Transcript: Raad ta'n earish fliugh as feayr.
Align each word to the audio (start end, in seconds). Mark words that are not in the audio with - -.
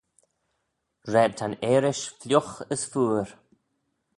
Raad 1.13 1.33
ta'n 1.37 1.53
earish 1.73 2.03
fliugh 2.19 2.53
as 2.73 2.83
feayr. 2.91 3.29